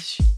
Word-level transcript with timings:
Beijos. 0.00 0.29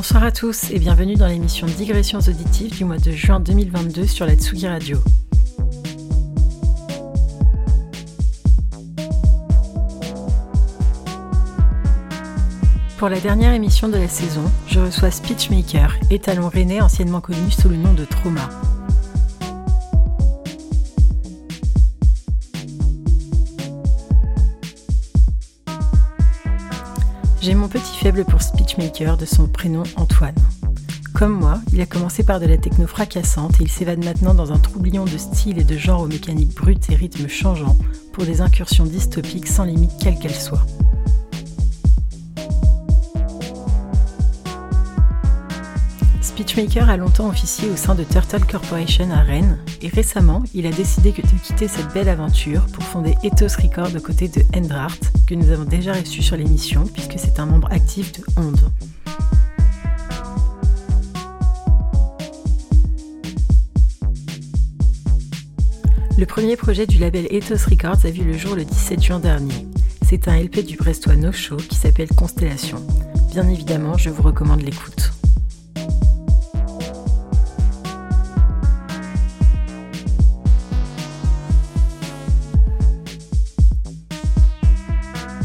Bonsoir 0.00 0.24
à 0.24 0.32
tous 0.32 0.70
et 0.70 0.78
bienvenue 0.78 1.14
dans 1.14 1.26
l'émission 1.26 1.66
Digressions 1.66 2.20
auditives 2.20 2.74
du 2.74 2.86
mois 2.86 2.96
de 2.96 3.10
juin 3.10 3.38
2022 3.38 4.06
sur 4.06 4.24
la 4.24 4.34
Tsugi 4.34 4.66
Radio. 4.66 4.96
Pour 12.96 13.10
la 13.10 13.20
dernière 13.20 13.52
émission 13.52 13.88
de 13.88 13.98
la 13.98 14.08
saison, 14.08 14.50
je 14.68 14.80
reçois 14.80 15.10
Speechmaker, 15.10 15.94
étalon 16.10 16.48
rennais 16.48 16.80
anciennement 16.80 17.20
connu 17.20 17.50
sous 17.50 17.68
le 17.68 17.76
nom 17.76 17.92
de 17.92 18.06
Trauma. 18.06 18.48
Faible 28.00 28.24
pour 28.24 28.40
Speechmaker 28.40 29.18
de 29.18 29.26
son 29.26 29.46
prénom 29.46 29.82
Antoine. 29.96 30.34
Comme 31.12 31.38
moi, 31.38 31.60
il 31.70 31.82
a 31.82 31.86
commencé 31.86 32.22
par 32.24 32.40
de 32.40 32.46
la 32.46 32.56
techno 32.56 32.86
fracassante 32.86 33.60
et 33.60 33.64
il 33.64 33.70
s'évade 33.70 34.02
maintenant 34.02 34.32
dans 34.32 34.52
un 34.52 34.58
troublion 34.58 35.04
de 35.04 35.18
style 35.18 35.58
et 35.58 35.64
de 35.64 35.76
genre 35.76 36.00
aux 36.00 36.06
mécaniques 36.06 36.54
brutes 36.54 36.88
et 36.88 36.94
rythmes 36.94 37.28
changeants 37.28 37.76
pour 38.14 38.24
des 38.24 38.40
incursions 38.40 38.86
dystopiques 38.86 39.48
sans 39.48 39.64
limite 39.64 39.90
quelle 40.00 40.18
qu'elle 40.18 40.34
soit. 40.34 40.64
Speechmaker 46.40 46.88
a 46.88 46.96
longtemps 46.96 47.28
officié 47.28 47.68
au 47.68 47.76
sein 47.76 47.94
de 47.94 48.02
Turtle 48.02 48.46
Corporation 48.46 49.10
à 49.10 49.20
Rennes 49.20 49.58
et 49.82 49.88
récemment, 49.88 50.42
il 50.54 50.66
a 50.66 50.70
décidé 50.70 51.12
de 51.12 51.20
quitter 51.20 51.68
cette 51.68 51.92
belle 51.92 52.08
aventure 52.08 52.64
pour 52.72 52.82
fonder 52.82 53.14
Ethos 53.22 53.60
Records 53.62 53.94
aux 53.94 54.00
côtés 54.00 54.28
de 54.28 54.40
Endrart, 54.56 54.98
que 55.26 55.34
nous 55.34 55.50
avons 55.50 55.64
déjà 55.64 55.92
reçu 55.92 56.22
sur 56.22 56.38
l'émission 56.38 56.86
puisque 56.86 57.18
c'est 57.18 57.38
un 57.40 57.44
membre 57.44 57.70
actif 57.70 58.12
de 58.12 58.24
Onde. 58.38 58.58
Le 66.16 66.24
premier 66.24 66.56
projet 66.56 66.86
du 66.86 66.96
label 66.96 67.26
Ethos 67.28 67.68
Records 67.68 68.06
a 68.06 68.10
vu 68.10 68.24
le 68.24 68.38
jour 68.38 68.56
le 68.56 68.64
17 68.64 69.02
juin 69.02 69.20
dernier. 69.20 69.66
C'est 70.08 70.26
un 70.26 70.40
LP 70.40 70.64
du 70.64 70.78
Brestois 70.78 71.16
No 71.16 71.32
Show 71.32 71.56
qui 71.56 71.74
s'appelle 71.74 72.08
Constellation. 72.08 72.78
Bien 73.30 73.46
évidemment, 73.46 73.98
je 73.98 74.08
vous 74.08 74.22
recommande 74.22 74.62
l'écoute. 74.62 75.12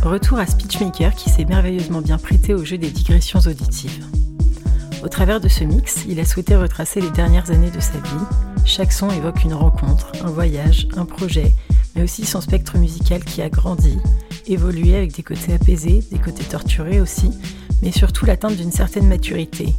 Retour 0.06 0.38
à 0.38 0.46
Speechmaker 0.46 1.16
qui 1.16 1.32
s'est 1.32 1.46
merveilleusement 1.46 2.00
bien 2.00 2.20
prêté 2.20 2.54
au 2.54 2.64
jeu 2.64 2.78
des 2.78 2.92
digressions 2.92 3.40
auditives. 3.40 4.06
Au 5.04 5.08
travers 5.08 5.42
de 5.42 5.48
ce 5.48 5.64
mix, 5.64 6.06
il 6.08 6.20
a 6.20 6.26
souhaité 6.26 6.56
retracer 6.56 7.02
les 7.02 7.10
dernières 7.10 7.50
années 7.50 7.72
de 7.72 7.80
sa 7.80 7.94
vie. 7.94 8.26
Chaque 8.66 8.94
son 8.94 9.10
évoque 9.10 9.44
une 9.44 9.56
rencontre, 9.56 10.12
un 10.24 10.30
voyage, 10.30 10.88
un 10.96 11.06
projet, 11.06 11.56
mais 11.96 12.04
aussi 12.04 12.24
son 12.24 12.40
spectre 12.40 12.78
musical 12.78 13.24
qui 13.24 13.42
a 13.42 13.50
grandi, 13.50 13.98
évolué 14.46 14.96
avec 14.96 15.16
des 15.16 15.24
côtés 15.24 15.56
apaisés, 15.56 16.04
des 16.12 16.20
côtés 16.20 16.44
torturés 16.44 17.02
aussi, 17.02 17.32
mais 17.82 17.92
surtout 17.92 18.28
l'atteinte 18.28 18.58
d'une 18.58 18.72
certaine 18.72 19.08
maturité, 19.08 19.74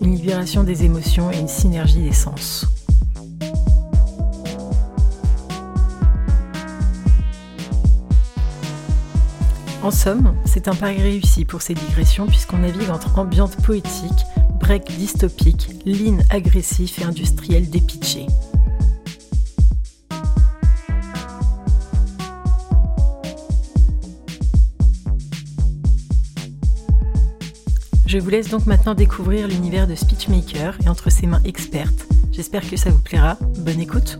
une 0.00 0.16
libération 0.16 0.62
des 0.62 0.84
émotions 0.84 1.30
et 1.30 1.38
une 1.38 1.48
synergie 1.48 2.02
des 2.02 2.14
sens. 2.14 2.66
En 9.86 9.92
somme, 9.92 10.34
c'est 10.44 10.66
un 10.66 10.74
pari 10.74 11.00
réussi 11.00 11.44
pour 11.44 11.62
ces 11.62 11.72
digressions 11.72 12.26
puisqu'on 12.26 12.58
navigue 12.58 12.90
entre 12.90 13.20
ambiance 13.20 13.54
poétique, 13.54 14.26
break 14.58 14.82
dystopique, 14.96 15.68
lean 15.86 16.18
agressif 16.28 16.98
et 17.00 17.04
industriel 17.04 17.70
dépitché. 17.70 18.26
Je 28.06 28.18
vous 28.18 28.28
laisse 28.28 28.48
donc 28.48 28.66
maintenant 28.66 28.96
découvrir 28.96 29.46
l'univers 29.46 29.86
de 29.86 29.94
Speechmaker 29.94 30.76
et 30.84 30.88
entre 30.88 31.10
ses 31.10 31.28
mains 31.28 31.42
expertes. 31.44 32.08
J'espère 32.32 32.68
que 32.68 32.76
ça 32.76 32.90
vous 32.90 32.98
plaira. 32.98 33.38
Bonne 33.58 33.80
écoute! 33.80 34.18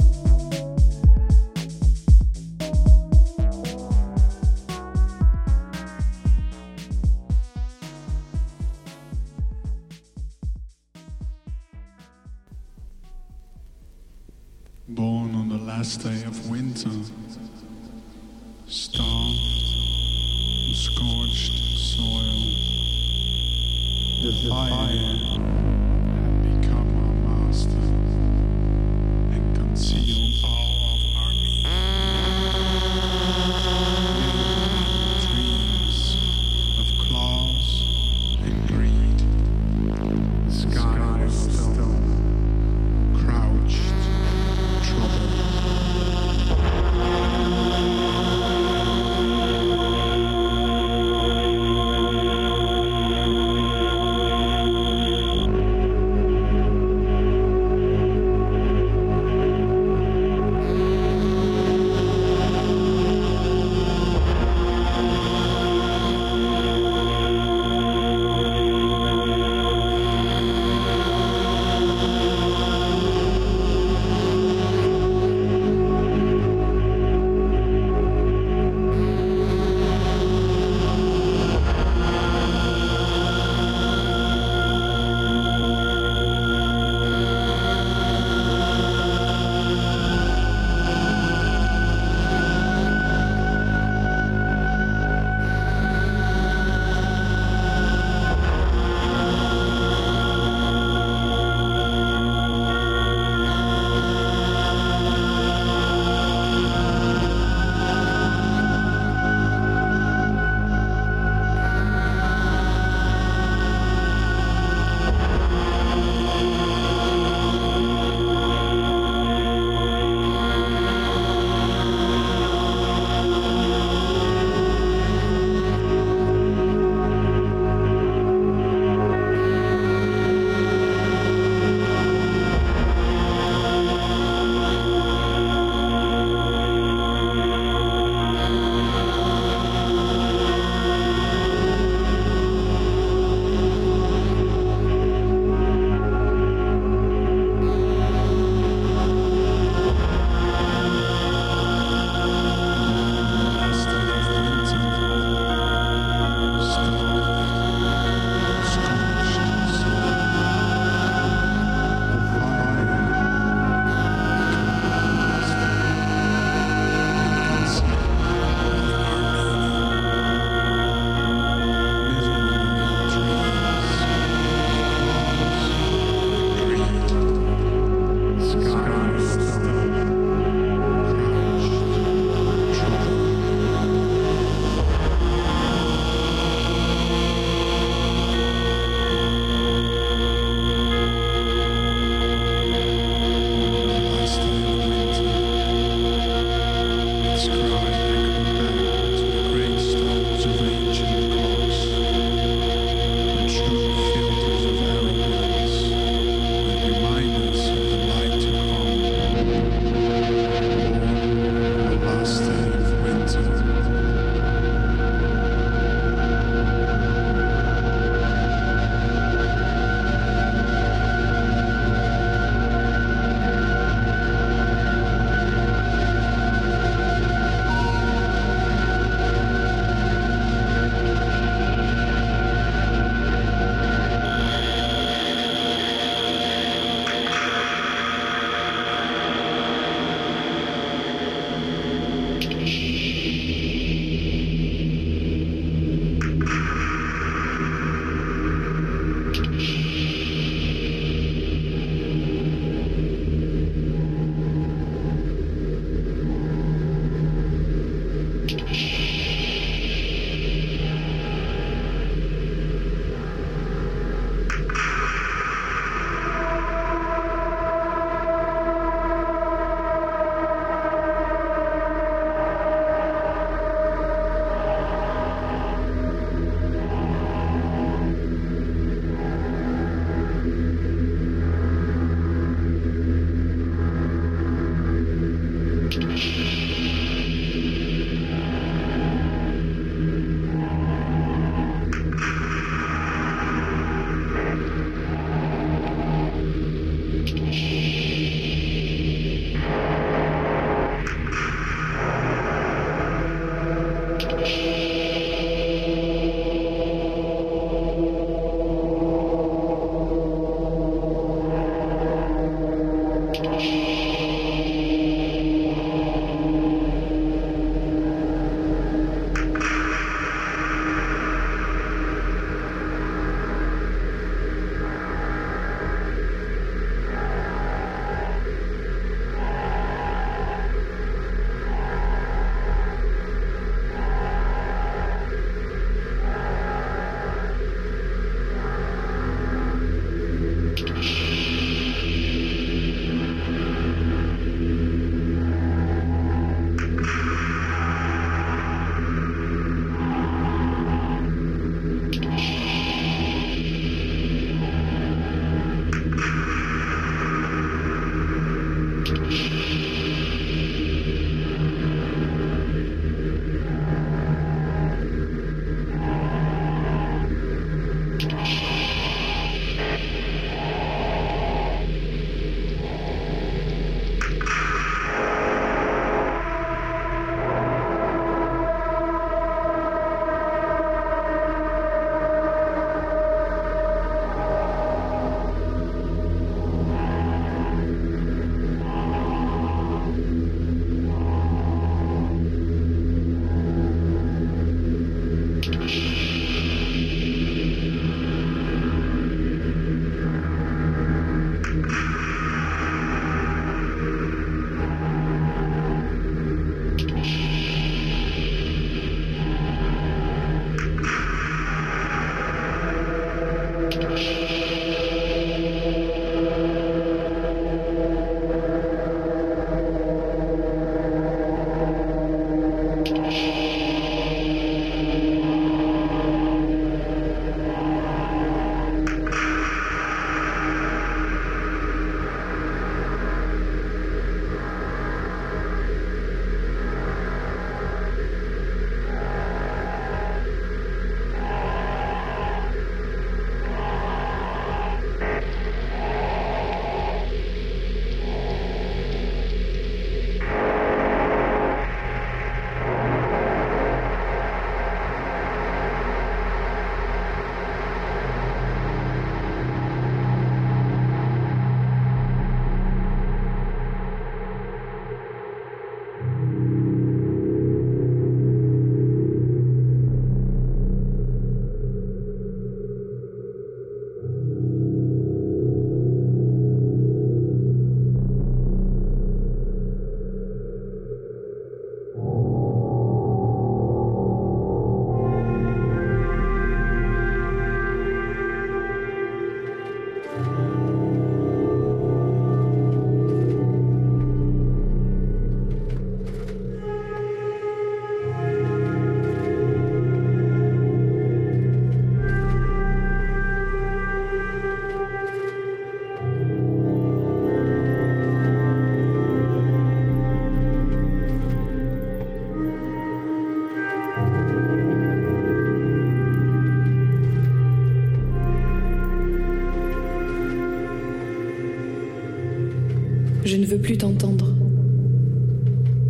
Plus 523.87 523.99
t'entendre. 523.99 524.53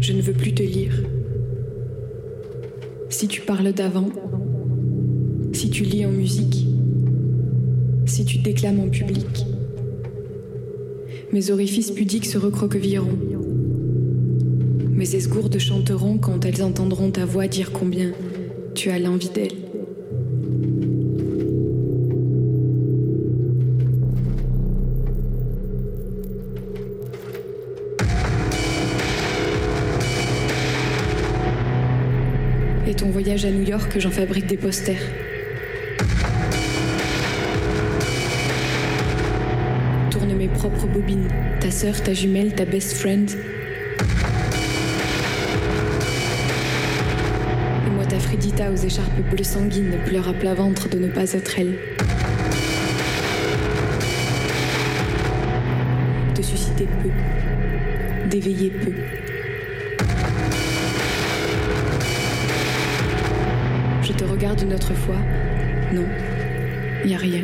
Je 0.01 0.15
ne 0.15 0.23
veux 0.23 0.33
plus 0.33 0.55
te 0.55 0.63
lire. 0.63 0.95
Si 3.11 3.29
tu 3.29 3.43
parles 3.43 3.71
d'avant, 3.75 4.09
si 5.53 5.69
tu 5.69 5.85
lis 5.85 6.07
en 6.07 6.11
musique, 6.11 6.67
si 8.07 8.25
tu 8.25 8.39
déclames 8.39 8.81
en 8.81 8.89
public, 8.89 9.45
mes 11.35 11.51
orifices 11.51 11.91
pudiques 11.91 12.25
se 12.25 12.39
recroquevilleront. 12.39 13.19
Mes 14.95 15.15
esgourdes 15.15 15.59
chanteront 15.59 16.17
quand 16.17 16.47
elles 16.47 16.63
entendront 16.63 17.11
ta 17.11 17.27
voix 17.27 17.47
dire 17.47 17.73
combien 17.73 18.13
tu 18.75 18.89
as 18.89 18.99
l'envie 18.99 19.29
d'elles. 19.29 19.66
Voyage 33.05 33.45
à 33.45 33.51
New 33.51 33.63
York, 33.63 33.99
j'en 33.99 34.11
fabrique 34.11 34.47
des 34.47 34.57
posters. 34.57 35.01
Tourne 40.11 40.35
mes 40.35 40.49
propres 40.49 40.87
bobines, 40.87 41.29
ta 41.61 41.71
sœur, 41.71 42.03
ta 42.03 42.13
jumelle, 42.13 42.55
ta 42.55 42.65
best 42.65 42.95
friend. 42.95 43.31
Et 47.87 47.91
moi, 47.91 48.05
ta 48.07 48.19
Fridita 48.19 48.71
aux 48.71 48.77
écharpes 48.77 49.21
bleues 49.31 49.45
sanguines 49.45 49.99
pleure 50.07 50.29
à 50.29 50.33
plat 50.33 50.55
ventre 50.55 50.89
de 50.89 50.99
ne 50.99 51.09
pas 51.09 51.33
être 51.33 51.59
elle. 51.59 51.79
De 56.35 56.43
susciter 56.43 56.89
peu, 57.03 57.11
d'éveiller 58.29 58.71
peu. 58.71 58.93
Regarde 64.87 64.95
une 64.95 64.95
autre 64.95 64.95
fois. 64.95 65.17
Non, 65.93 66.05
il 67.05 67.15
a 67.15 67.19
rien. 67.19 67.43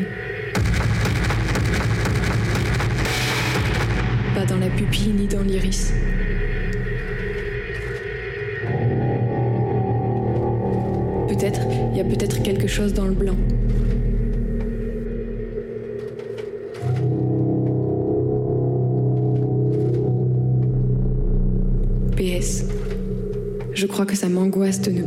Pas 4.34 4.44
dans 4.44 4.58
la 4.58 4.68
pupille 4.68 5.12
ni 5.12 5.26
dans 5.26 5.42
l'iris. 5.42 5.92
Peut-être, 11.28 11.60
il 11.92 11.98
y 11.98 12.00
a 12.00 12.04
peut-être 12.04 12.42
quelque 12.42 12.68
chose 12.68 12.92
dans 12.92 13.06
le 13.06 13.14
blanc. 13.14 13.36
PS. 22.16 22.64
Je 23.74 23.86
crois 23.86 24.06
que 24.06 24.14
ça 24.14 24.28
m'angoisse 24.28 24.80
de 24.80 24.92
ne 24.92 25.02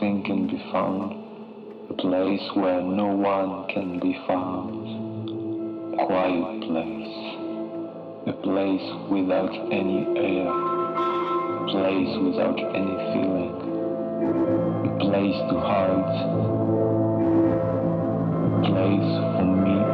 nothing 0.00 0.22
can 0.24 0.46
be 0.46 0.58
found, 0.72 1.12
a 1.90 1.94
place 1.94 2.40
where 2.54 2.80
no 2.80 3.06
one 3.06 3.68
can 3.68 3.98
be 4.00 4.16
found, 4.26 5.94
a 5.94 6.06
quiet 6.06 6.62
place, 6.62 7.16
a 8.26 8.32
place 8.42 8.88
without 9.10 9.52
any 9.72 10.06
air, 10.16 10.48
a 10.48 11.66
place 11.70 12.12
without 12.24 12.58
any 12.74 12.96
feeling, 13.12 13.54
a 14.86 14.92
place 15.04 15.38
to 15.50 15.56
hide, 15.60 16.10
a 18.56 18.60
place 18.68 19.10
for 19.36 19.44
me 19.44 19.89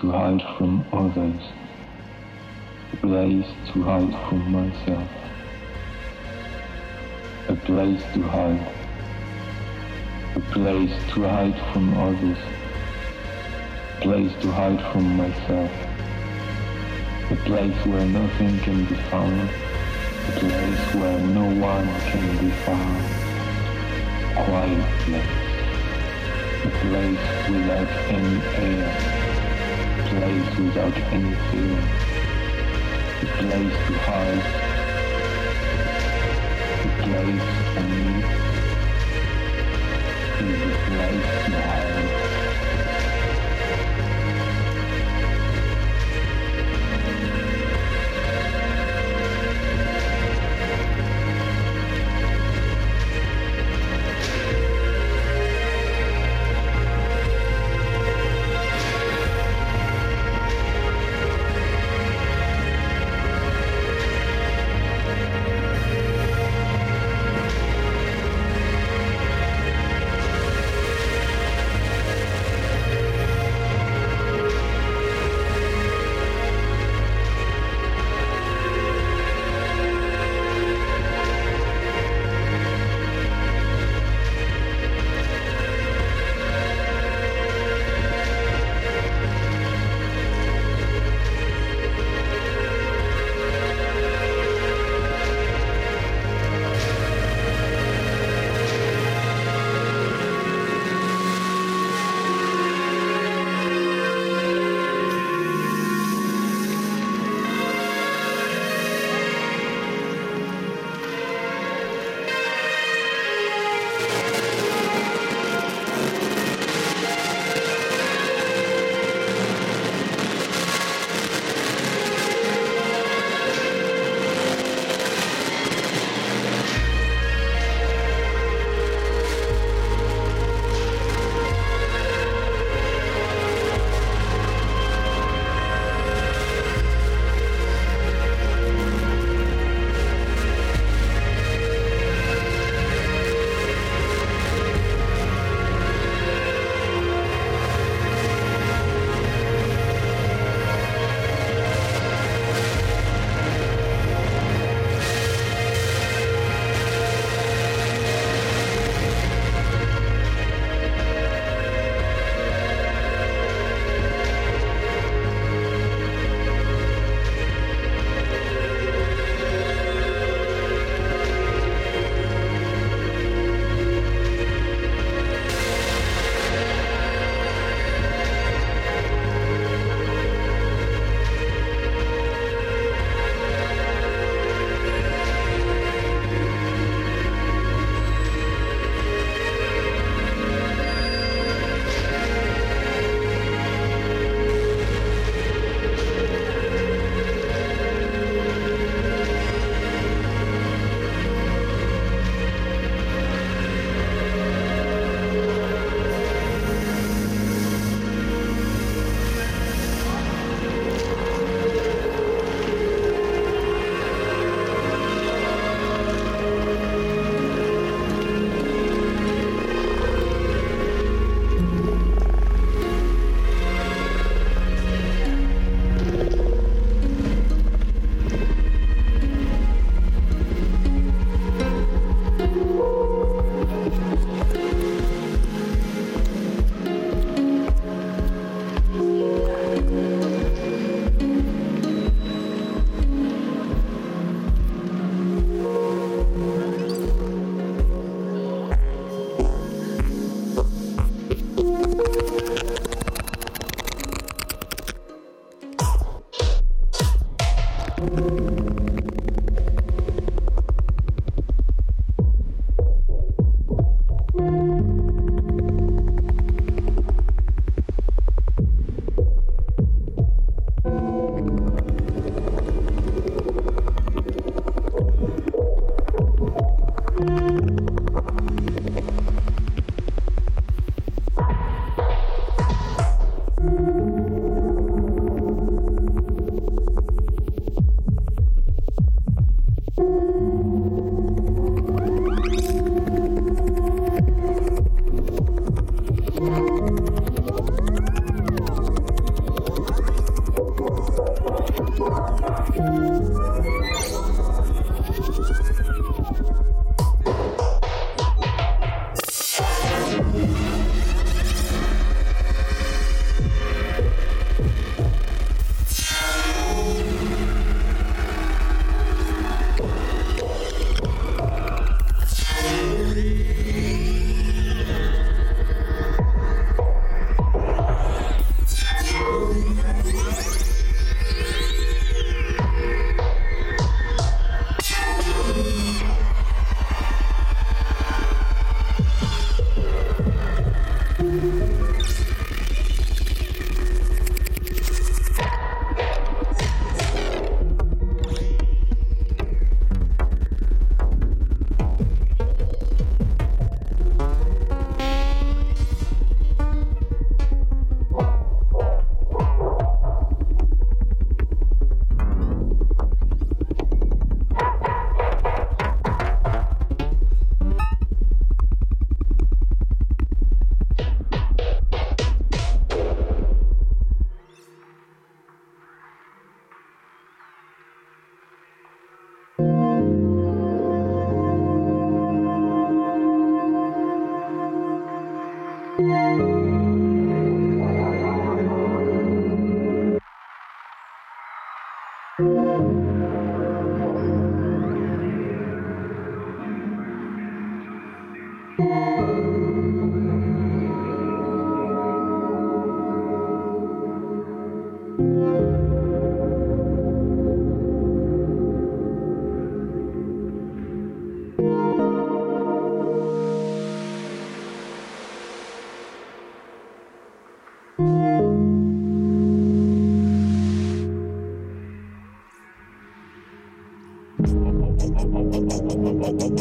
to 0.00 0.10
hide 0.10 0.42
from 0.56 0.84
others, 0.92 1.42
a 2.92 2.96
place 2.96 3.46
to 3.72 3.82
hide 3.82 4.12
from 4.28 4.52
myself, 4.52 5.10
a 7.48 7.54
place 7.54 8.02
to 8.14 8.22
hide, 8.22 8.66
a 10.36 10.40
place 10.52 10.90
to 11.12 11.22
hide 11.22 11.72
from 11.72 11.94
others, 11.98 12.38
a 13.96 14.00
place 14.00 14.32
to 14.42 14.50
hide 14.50 14.80
from 14.92 15.16
myself, 15.16 15.70
a 17.30 17.36
place 17.44 17.86
where 17.86 18.06
nothing 18.06 18.58
can 18.60 18.84
be 18.84 18.96
found, 19.10 19.50
a 20.28 20.32
place 20.40 20.94
where 20.94 21.18
no 21.20 21.44
one 21.60 21.88
can 22.10 22.26
be 22.38 22.50
found, 22.66 23.04
quiet 24.34 25.00
place, 25.00 25.24
a 26.64 26.70
place 26.80 27.08
place 27.08 27.48
without 27.48 27.88
any 28.10 28.36
air, 28.56 29.17
place 30.18 30.58
without 30.58 30.96
any 31.12 31.34
fear, 31.48 31.78
a 33.22 33.26
place 33.38 33.76
to 33.86 33.92
hide, 34.06 34.46
a 36.84 36.90
place 37.04 37.48
for 37.74 37.86
me 37.94 38.14
is 40.44 40.60
a 40.62 40.78
place 40.86 41.28
to 41.44 41.52
hide. 41.62 42.27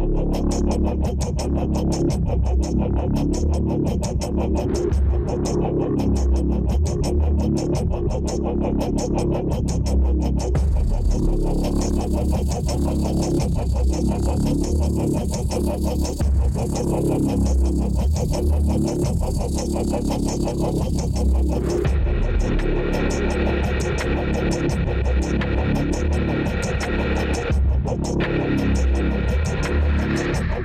Thank 30.21 30.50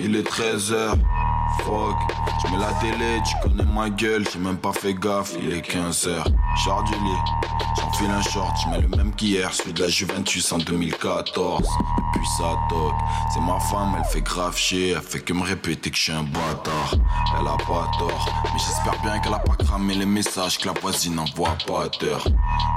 il 0.00 0.16
est 0.16 0.26
13h. 0.26 0.92
Fuck, 1.58 1.96
je 2.42 2.50
mets 2.50 2.58
la 2.58 2.72
télé, 2.80 3.20
tu 3.26 3.34
connais 3.42 3.70
ma 3.74 3.90
gueule, 3.90 4.24
j'ai 4.32 4.38
même 4.38 4.56
pas 4.56 4.72
fait 4.72 4.94
gaffe, 4.94 5.34
il 5.42 5.52
est 5.52 5.60
15h. 5.60 6.24
Char 6.64 6.82
du 6.84 6.92
lit, 6.92 7.20
j'enfile 7.76 8.10
un 8.10 8.22
short, 8.22 8.56
je 8.62 8.70
mets 8.70 8.80
le 8.80 8.88
même 8.96 9.14
qu'hier, 9.14 9.52
celui 9.52 9.74
de 9.74 9.82
la 9.82 9.88
Juventus 9.88 10.50
en 10.52 10.58
2014. 10.58 11.62
Et 11.62 12.18
puis 12.18 12.26
ça 12.38 12.54
toque, 12.70 12.94
c'est 13.34 13.40
ma 13.40 13.60
femme, 13.60 13.96
elle 13.98 14.04
fait 14.04 14.22
grave 14.22 14.56
chier, 14.56 14.90
elle 14.90 15.02
fait 15.02 15.20
que 15.20 15.34
me 15.34 15.42
répéter 15.42 15.90
que 15.90 15.96
je 15.96 16.04
suis 16.04 16.12
un 16.12 16.22
bâtard. 16.22 16.94
Elle 17.38 17.46
a 17.46 17.56
pas 17.56 17.90
tort, 17.98 18.28
mais 18.44 18.58
j'espère 18.58 18.98
bien 19.02 19.18
qu'elle 19.18 19.34
a 19.34 19.40
pas 19.40 19.56
cramé 19.62 19.94
les 19.94 20.06
messages 20.06 20.58
que 20.58 20.68
la 20.68 20.74
voisine 20.80 21.18
envoie 21.18 21.56
pas 21.66 21.84
à 21.84 21.88
terre. 21.88 22.24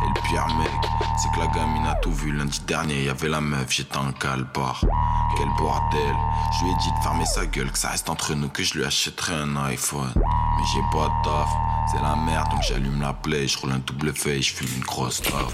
Et 0.03 0.07
le 0.07 0.21
pire 0.27 0.47
mec, 0.57 0.91
c'est 1.17 1.31
que 1.31 1.39
la 1.39 1.47
gamine 1.47 1.85
a 1.85 1.95
tout 1.95 2.11
vu 2.11 2.31
lundi 2.31 2.59
dernier, 2.61 3.03
y 3.03 3.09
avait 3.09 3.29
la 3.29 3.41
meuf, 3.41 3.67
j'étais 3.69 3.97
en 3.97 4.11
calbar. 4.11 4.83
Quel 5.37 5.47
bordel, 5.57 6.15
je 6.59 6.65
lui 6.65 6.71
ai 6.71 6.75
dit 6.75 6.91
de 6.91 7.03
fermer 7.03 7.25
sa 7.25 7.45
gueule, 7.45 7.71
que 7.71 7.77
ça 7.77 7.89
reste 7.89 8.09
entre 8.09 8.33
nous, 8.33 8.49
que 8.49 8.63
je 8.63 8.77
lui 8.77 8.85
achèterai 8.85 9.35
un 9.35 9.55
iPhone. 9.65 10.11
Mais 10.15 10.63
j'ai 10.73 10.81
pas 10.91 11.07
de 11.07 11.23
taf, 11.23 11.49
c'est 11.91 12.01
la 12.01 12.15
merde, 12.15 12.49
donc 12.51 12.61
j'allume 12.67 13.01
la 13.01 13.13
play, 13.13 13.47
je 13.47 13.57
roule 13.57 13.71
un 13.71 13.79
double 13.79 14.13
feuille, 14.13 14.41
je 14.41 14.53
fume 14.53 14.69
une 14.75 14.83
grosse 14.83 15.21
taf. 15.21 15.53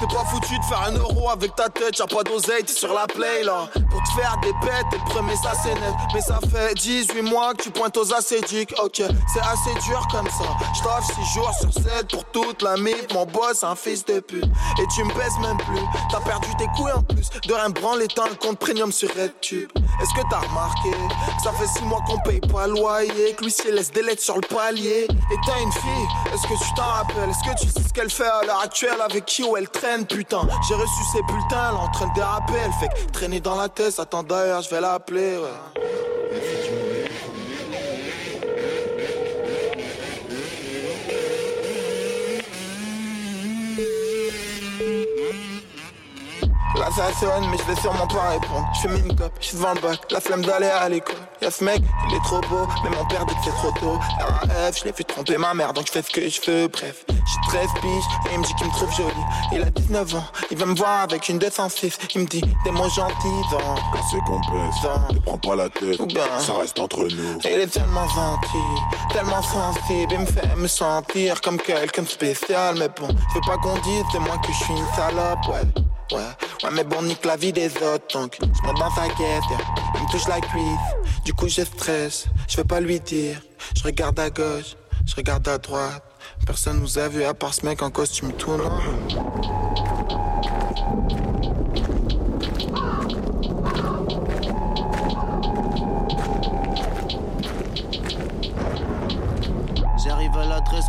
T'es 0.00 0.06
pas 0.06 0.24
foutu 0.26 0.58
de 0.58 0.64
faire 0.64 0.82
un 0.82 0.92
euro 0.92 1.30
avec 1.30 1.56
ta 1.56 1.68
tête, 1.68 1.98
y'a 1.98 2.06
pas 2.06 2.22
d'oseille, 2.22 2.62
t'es 2.64 2.72
sur 2.72 2.94
la 2.94 3.06
play 3.06 3.42
là. 3.42 3.68
Pour 3.90 4.02
te 4.02 4.08
faire 4.20 4.36
des 4.42 4.52
bêtes, 4.64 4.86
t'es 4.90 4.98
le 4.98 5.04
premier 5.04 5.34
ça 5.36 5.52
c'est 5.62 5.74
net. 5.74 5.94
Mais 6.14 6.20
ça 6.20 6.38
fait 6.52 6.74
18 6.74 7.22
mois 7.22 7.52
que 7.54 7.62
tu 7.62 7.70
pointes 7.70 7.96
aux 7.96 8.14
acédiques 8.14 8.72
Ok, 8.82 9.02
c'est 9.32 9.40
assez 9.40 9.74
dur 9.84 10.06
comme 10.10 10.28
ça. 10.28 10.44
J't'offre 10.74 11.12
6 11.14 11.34
jours 11.34 11.52
sur 11.60 11.72
7 11.72 12.10
pour 12.12 12.24
toute 12.26 12.62
la 12.62 12.76
mythe 12.76 13.12
Mon 13.12 13.26
boss 13.26 13.64
un 13.64 13.74
fils 13.74 14.04
de 14.04 14.20
pute. 14.20 14.44
Et 14.44 14.86
tu 14.94 15.02
me 15.02 15.12
pèses 15.12 15.38
même 15.40 15.58
plus. 15.58 15.84
T'as 16.10 16.20
perdu 16.20 16.48
tes 16.58 16.66
couilles 16.76 16.92
en 16.92 17.02
plus. 17.02 17.28
De 17.46 17.54
rien 17.54 17.70
branler 17.70 18.06
t'as 18.06 18.24
un 18.24 18.34
compte 18.34 18.58
premium 18.58 18.92
sur 18.92 19.08
RedTube 19.14 19.70
Est-ce 20.00 20.14
que 20.14 20.26
t'as 20.30 20.40
remarqué? 20.40 20.90
Ça 21.42 21.52
fait 21.52 21.66
6 21.66 21.84
mois 21.84 22.02
qu'on 22.06 22.18
paye 22.20 22.40
pas 22.40 22.66
le 22.66 22.74
loyer 22.74 23.34
Que 23.34 23.44
l'huissier 23.44 23.72
laisse 23.72 23.90
des 23.90 24.02
lettres 24.02 24.22
sur 24.22 24.36
le 24.36 24.42
palier. 24.42 25.06
Et 25.10 25.36
t'as 25.46 25.60
une 25.60 25.72
fille, 25.72 26.08
est-ce 26.32 26.42
que 26.42 26.64
tu 26.64 26.74
t'en 26.74 26.82
rappelles? 26.82 27.30
Est-ce 27.30 27.50
que 27.50 27.60
tu 27.60 27.68
sais 27.68 27.88
ce 27.88 27.92
qu'elle 27.92 28.10
fait 28.10 28.24
à 28.26 28.42
l'heure 28.44 28.60
actuelle? 28.62 29.00
Avec 29.04 29.24
qui 29.24 29.42
ou 29.42 29.56
elle 29.56 29.68
traîne 29.68 30.06
putain? 30.06 30.46
J'ai 30.68 30.74
reçu 30.74 31.04
ses 31.12 31.22
bulletins, 31.22 31.70
elle 31.70 31.76
est 31.76 31.78
en 31.78 31.90
train 31.90 32.06
de 32.08 32.14
déraper 32.14 32.54
Elle 32.64 32.72
fait 32.72 33.10
traîner 33.12 33.40
dans 33.40 33.56
la 33.56 33.68
tête, 33.68 33.98
attends 33.98 34.22
d'ailleurs 34.22 34.62
je 34.62 34.70
vais 34.70 34.80
l'appeler 34.80 35.38
ouais. 35.38 36.17
Mais 46.96 47.58
je 47.58 47.64
vais 47.74 47.80
sûrement 47.80 48.06
pas 48.06 48.30
répondre. 48.30 48.66
Je 48.74 48.88
fais 48.88 48.98
une 48.98 49.14
cop, 49.14 49.30
je 49.40 49.46
suis 49.48 49.56
devant 49.58 49.74
le 49.74 49.80
bac, 49.80 49.98
la 50.10 50.20
flemme 50.20 50.42
d'aller 50.44 50.66
à 50.66 50.88
l'école. 50.88 51.16
Y'a 51.42 51.50
ce 51.50 51.62
mec, 51.62 51.82
il 52.08 52.14
est 52.16 52.20
trop 52.24 52.40
beau, 52.48 52.66
mais 52.82 52.90
mon 52.96 53.04
père 53.06 53.26
dit 53.26 53.34
que 53.34 53.40
c'est 53.44 53.50
trop 53.50 53.70
tôt. 53.72 53.98
RAF, 54.18 54.78
je 54.78 54.84
l'ai 54.84 54.92
fait 54.92 55.04
tromper 55.04 55.36
ma 55.36 55.52
mère 55.54 55.72
donc 55.74 55.86
je 55.86 55.92
fais 55.92 56.02
ce 56.02 56.10
que 56.10 56.28
je 56.28 56.40
veux. 56.50 56.68
Bref, 56.68 57.04
j'ai 57.08 57.58
13 57.58 57.68
piges 57.80 57.90
et 58.30 58.34
il 58.34 58.38
me 58.40 58.44
dit 58.44 58.54
qu'il 58.54 58.66
me 58.66 58.72
trouve 58.72 58.90
jolie. 58.96 59.12
Il 59.52 59.62
a 59.62 59.70
19 59.70 60.14
ans, 60.14 60.24
il 60.50 60.56
veut 60.56 60.64
me 60.66 60.74
voir 60.74 61.02
avec 61.02 61.28
une 61.28 61.38
206 61.38 61.98
Il 62.14 62.22
me 62.22 62.26
dit 62.26 62.42
des 62.64 62.70
mots 62.70 62.88
gentils 62.88 63.42
dans 63.50 63.58
Quand 63.58 64.02
c'est 64.10 64.24
complexe, 64.24 64.76
Dans- 64.82 65.14
ne 65.14 65.20
prends 65.20 65.38
pas 65.38 65.56
la 65.56 65.68
tête, 65.68 66.00
Ou 66.00 66.06
bien- 66.06 66.22
ça 66.40 66.54
reste 66.58 66.78
entre 66.80 67.00
nous. 67.02 67.38
il 67.44 67.50
est 67.50 67.66
tellement 67.66 68.08
gentil, 68.08 69.12
tellement 69.12 69.42
sensible, 69.42 70.12
il 70.12 70.18
me 70.20 70.26
fait 70.26 70.56
me 70.56 70.66
sentir 70.68 71.40
comme 71.42 71.58
quelqu'un 71.58 72.02
de 72.02 72.08
spécial. 72.08 72.76
Mais 72.78 72.88
bon, 72.88 73.08
je 73.08 73.34
veux 73.34 73.40
pas 73.46 73.58
qu'on 73.58 73.76
dise 73.80 74.04
de 74.14 74.18
moi 74.18 74.38
que 74.38 74.52
je 74.52 74.56
suis 74.64 74.72
une 74.72 74.86
salope, 74.96 75.46
ouais. 75.48 75.62
Ouais, 76.10 76.18
ouais, 76.64 76.70
mais 76.72 76.84
bon, 76.84 77.02
nique 77.02 77.24
la 77.24 77.36
vie 77.36 77.52
des 77.52 77.68
autres, 77.82 78.18
donc. 78.18 78.38
Je 78.40 78.66
monte 78.66 78.78
dans 78.78 78.90
sa 78.90 79.06
yeah. 79.06 79.40
il 79.94 80.02
me 80.02 80.10
touche 80.10 80.26
la 80.26 80.40
cuisse, 80.40 81.22
du 81.24 81.34
coup 81.34 81.48
je 81.48 81.62
stresse, 81.62 82.26
je 82.48 82.56
vais 82.56 82.64
pas 82.64 82.80
lui 82.80 82.98
dire, 83.00 83.40
je 83.76 83.82
regarde 83.82 84.18
à 84.18 84.30
gauche, 84.30 84.76
je 85.06 85.14
regarde 85.14 85.46
à 85.48 85.58
droite, 85.58 86.02
personne 86.46 86.80
nous 86.80 86.98
a 86.98 87.08
vu 87.08 87.24
à 87.24 87.34
part 87.34 87.52
ce 87.52 87.66
mec 87.66 87.82
en 87.82 87.90
costume 87.90 88.32
tout 88.32 88.56
noir. 88.56 88.80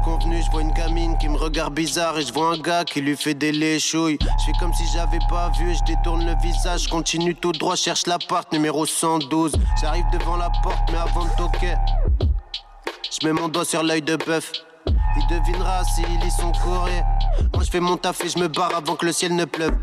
Convenue, 0.02 0.41
je 0.43 0.52
vois 0.52 0.62
une 0.62 0.72
gamine 0.72 1.18
qui 1.18 1.30
me 1.30 1.38
regarde 1.38 1.74
bizarre 1.74 2.18
et 2.18 2.22
je 2.24 2.34
vois 2.34 2.54
un 2.54 2.58
gars 2.58 2.84
qui 2.84 3.02
lui 3.02 3.16
fait 3.16 3.34
des 3.34 3.52
léchouilles. 3.52 4.18
Je 4.22 4.45
fais 4.45 4.58
comme 4.60 4.74
si 4.74 4.86
j'avais 4.93 5.20
pas 5.30 5.52
vu 5.58 5.72
et 5.72 5.76
je 5.76 5.84
détourne 5.84 6.26
le 6.26 6.36
visage, 6.41 6.84
je 6.84 6.89
continue 6.89 7.36
tout 7.36 7.52
droit, 7.52 7.76
cherche 7.76 8.06
l'appart 8.08 8.52
numéro 8.52 8.86
112. 8.86 9.54
J'arrive 9.82 10.06
devant 10.12 10.38
la 10.38 10.50
porte 10.64 10.91
mais 10.91 10.97
avant 10.97 11.26
de 11.26 11.30
toquer, 11.38 11.76
je 13.12 13.28
mets 13.28 13.34
mon 13.34 13.47
doigt 13.47 13.66
sur 13.66 13.84
l'œil 13.84 14.02
de 14.02 14.16
bœuf. 14.16 14.52
Il 14.88 15.28
devinera 15.28 15.84
s'il 15.84 16.20
lit 16.20 16.32
son 16.32 16.52
courrier. 16.52 17.02
Moi 17.54 17.64
je 17.64 17.70
fais 17.70 17.80
mon 17.80 17.97
taf 17.97 18.24
et 18.24 18.30
je 18.30 18.39
me 18.39 18.47
barre 18.47 18.76
avant 18.76 18.95
que 18.95 19.06
le 19.06 19.12
ciel 19.12 19.36
ne 19.36 19.45
pleuve. 19.45 19.74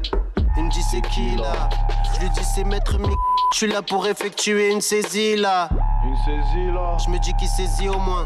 Il 0.57 0.65
me 0.65 0.71
dit 0.71 0.83
c'est 0.91 1.03
qui 1.03 1.37
là? 1.37 1.69
Je 2.15 2.21
lui 2.21 2.31
dis 2.31 2.45
c'est 2.55 2.65
maître 2.65 2.99
Mick. 2.99 3.19
Je 3.53 3.59
suis 3.59 3.67
là 3.67 3.83
pour 3.83 4.07
effectuer 4.07 4.73
une 4.73 4.81
saisie 4.81 5.37
là. 5.37 5.69
Une 6.05 6.17
saisie 6.17 6.73
là. 6.73 6.97
Je 7.05 7.11
me 7.11 7.19
dis 7.19 7.33
qu'il 7.35 7.49
saisit 7.49 7.89
au 7.89 7.99
moins. 7.99 8.25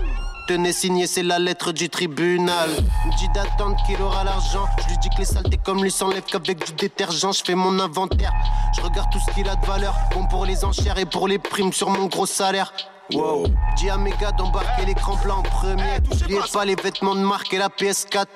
Tenez 0.51 0.73
signé, 0.73 1.07
c'est 1.07 1.23
la 1.23 1.39
lettre 1.39 1.71
du 1.71 1.89
tribunal. 1.89 2.71
Il 3.05 3.13
me 3.13 3.17
dit 3.17 3.29
d'attendre 3.29 3.77
qu'il 3.87 4.03
aura 4.03 4.25
l'argent. 4.25 4.67
Je 4.83 4.89
lui 4.89 4.99
dis 4.99 5.09
que 5.11 5.19
les 5.19 5.25
saletés 5.25 5.61
comme 5.65 5.81
lui 5.81 5.93
s'enlèvent 5.93 6.25
qu'avec 6.25 6.67
du 6.67 6.73
détergent. 6.73 7.33
Je 7.35 7.45
fais 7.45 7.55
mon 7.55 7.79
inventaire. 7.79 8.33
Je 8.75 8.81
regarde 8.81 9.09
tout 9.13 9.21
ce 9.21 9.33
qu'il 9.33 9.49
a 9.49 9.55
de 9.55 9.65
valeur. 9.65 9.95
Bon 10.13 10.27
pour 10.27 10.45
les 10.47 10.65
enchères 10.65 10.99
et 10.99 11.05
pour 11.05 11.29
les 11.29 11.39
primes 11.39 11.73
sur 11.73 11.89
mon 11.89 12.07
gros 12.07 12.27
salaire. 12.27 12.73
Wow. 13.13 13.47
Dis 13.77 13.91
à 13.91 13.97
mes 13.97 14.11
gars 14.21 14.33
d'embarquer 14.33 14.87
l'écran 14.87 15.17
plat 15.19 15.37
en 15.37 15.43
premier. 15.43 16.01
N'oubliez 16.11 16.41
pas 16.53 16.65
les 16.65 16.75
vêtements 16.75 17.15
de 17.15 17.21
marque 17.21 17.55
et 17.55 17.59
la 17.59 17.69
PS4. 17.69 18.27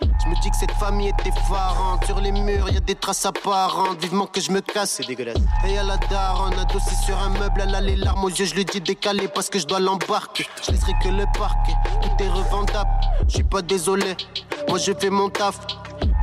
Je 0.00 0.28
me 0.28 0.40
dis 0.40 0.50
que 0.50 0.56
cette 0.56 0.72
famille 0.72 1.08
est 1.08 1.26
effarante. 1.26 2.04
Sur 2.06 2.20
les 2.20 2.32
murs, 2.32 2.70
y 2.70 2.76
a 2.76 2.80
des 2.80 2.94
traces 2.94 3.26
apparentes. 3.26 4.00
Vivement 4.00 4.26
que 4.26 4.40
je 4.40 4.50
me 4.50 4.60
casse, 4.60 4.92
c'est 4.92 5.06
dégueulasse. 5.06 5.36
Et 5.66 5.74
y'a 5.74 5.82
la 5.82 5.96
daronne 5.96 6.58
adossée 6.58 6.94
sur 6.94 7.18
un 7.18 7.30
meuble. 7.30 7.62
Elle 7.62 7.74
a 7.74 7.80
les 7.80 7.96
larmes 7.96 8.24
aux 8.24 8.30
yeux. 8.30 8.46
Je 8.46 8.54
lui 8.54 8.64
dis 8.64 8.80
décalé 8.80 9.28
parce 9.28 9.48
que 9.50 9.58
je 9.58 9.66
dois 9.66 9.80
l'embarquer. 9.80 10.46
Je 10.64 10.72
laisserai 10.72 10.92
que 11.02 11.08
le 11.08 11.24
parquet. 11.38 11.74
Tout 12.02 12.24
est 12.24 12.28
revendable. 12.28 12.90
Je 13.28 13.34
suis 13.34 13.44
pas 13.44 13.62
désolé. 13.62 14.16
Moi, 14.68 14.78
je 14.78 14.92
fais 14.98 15.10
mon 15.10 15.28
taf. 15.28 15.60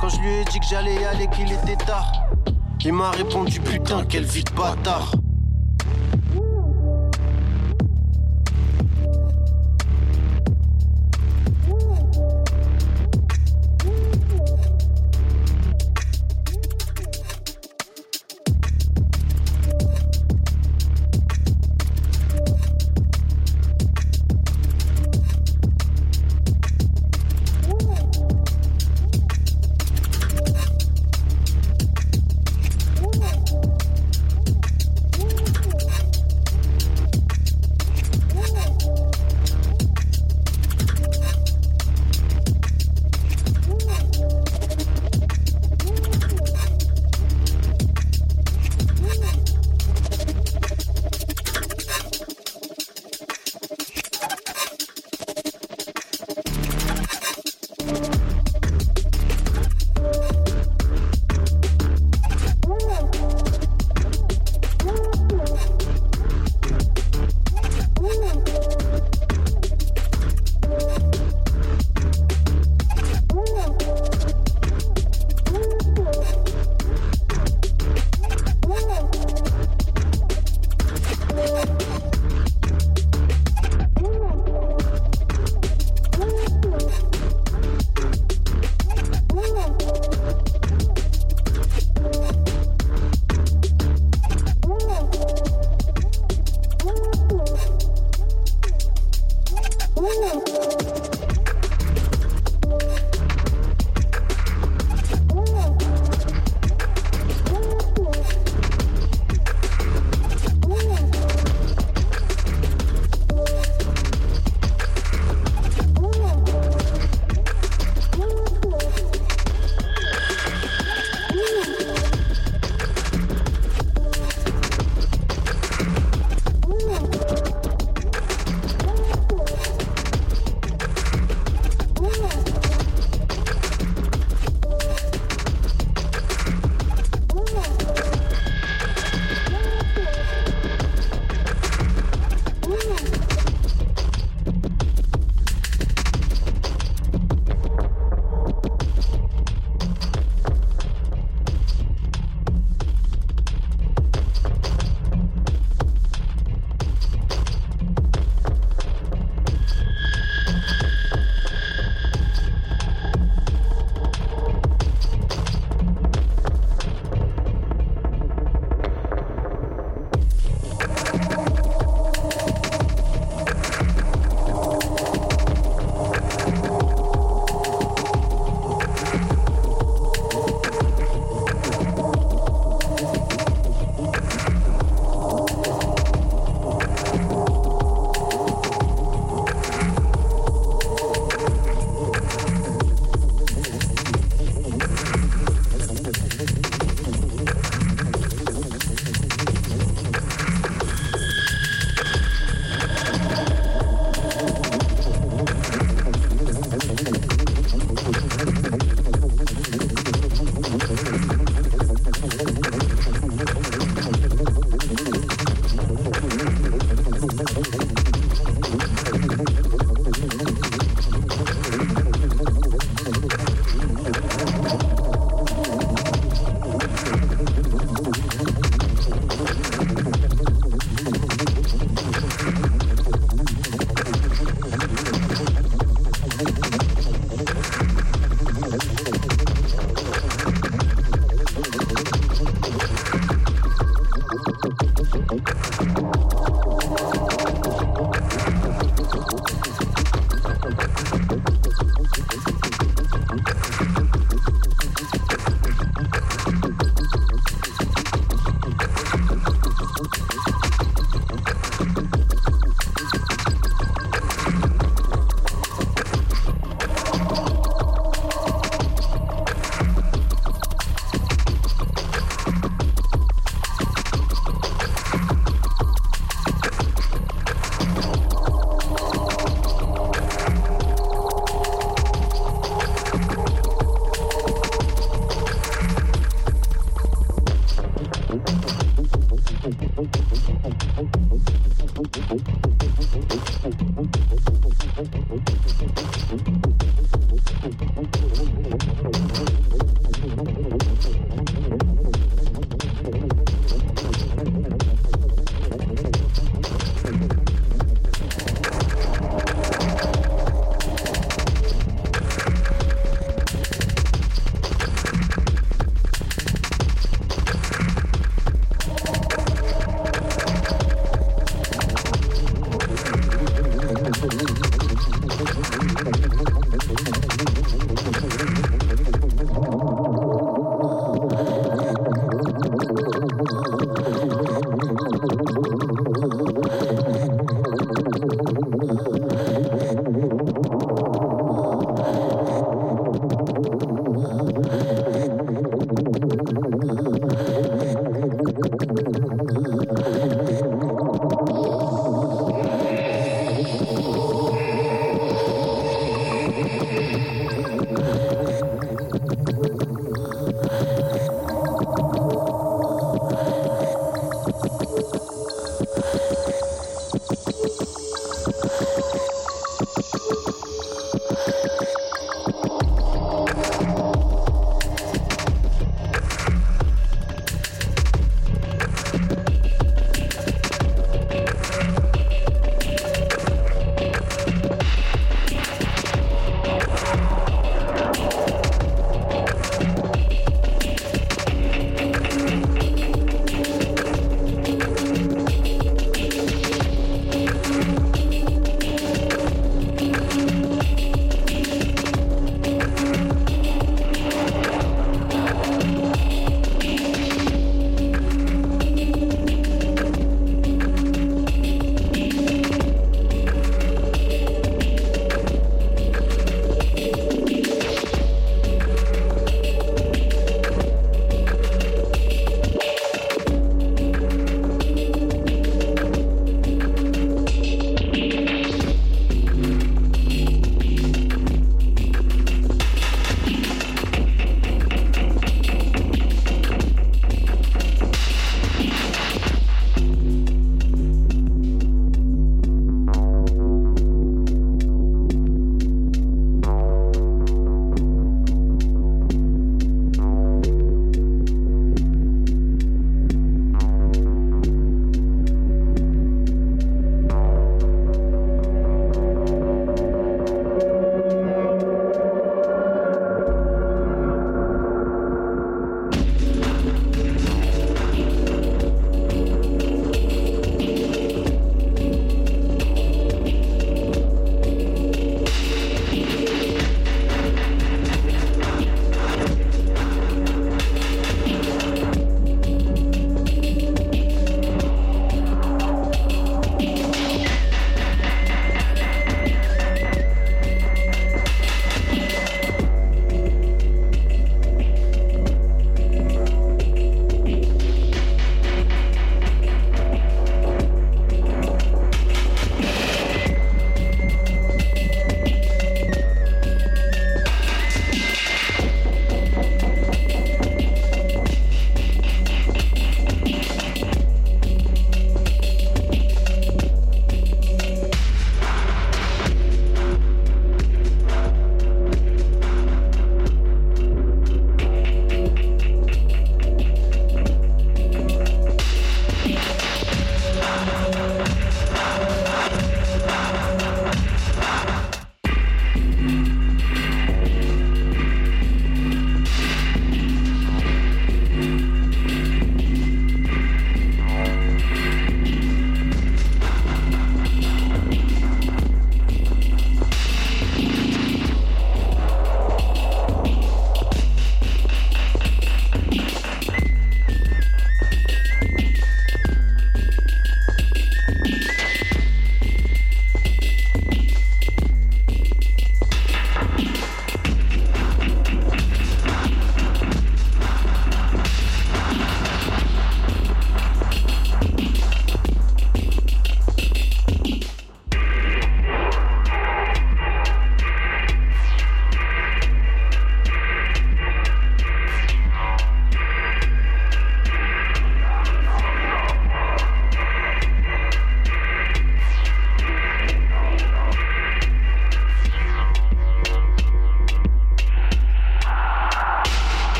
Quand 0.00 0.08
je 0.08 0.18
lui 0.20 0.30
ai 0.30 0.44
dit 0.44 0.58
que 0.58 0.66
j'allais 0.66 0.94
y 0.94 1.04
aller, 1.04 1.28
qu'il 1.28 1.52
était 1.52 1.76
tard. 1.76 2.12
Il 2.84 2.92
m'a 2.92 3.10
répondu 3.10 3.60
putain, 3.60 4.04
quelle 4.04 4.24
vie 4.24 4.42
de 4.42 4.50
bâtard. 4.50 5.12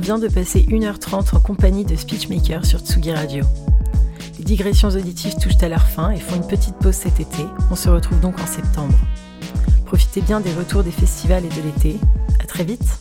vient 0.00 0.18
de 0.18 0.28
passer 0.28 0.66
1h30 0.70 1.36
en 1.36 1.40
compagnie 1.40 1.84
de 1.84 1.94
Speechmaker 1.94 2.64
sur 2.64 2.80
Tsugi 2.80 3.12
Radio. 3.12 3.44
Les 4.38 4.44
digressions 4.44 4.88
auditives 4.88 5.36
touchent 5.36 5.62
à 5.62 5.68
leur 5.68 5.86
fin 5.86 6.10
et 6.10 6.18
font 6.18 6.36
une 6.36 6.46
petite 6.46 6.76
pause 6.76 6.94
cet 6.94 7.20
été. 7.20 7.44
On 7.70 7.76
se 7.76 7.88
retrouve 7.88 8.20
donc 8.20 8.40
en 8.40 8.46
septembre. 8.46 8.96
Profitez 9.84 10.22
bien 10.22 10.40
des 10.40 10.52
retours 10.54 10.82
des 10.82 10.90
festivals 10.90 11.44
et 11.44 11.48
de 11.48 11.62
l'été. 11.62 12.00
À 12.40 12.46
très 12.46 12.64
vite! 12.64 12.99